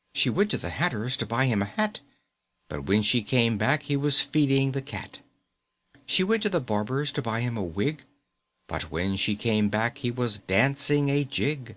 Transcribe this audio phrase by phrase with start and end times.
[0.14, 2.00] ]She went to the hatter's To buy him a hat,
[2.68, 5.20] But when she came back He was feeding the cat.
[6.04, 8.02] She went to the barber's To buy him a wig,
[8.68, 11.76] But when she came back He was dancing a jig.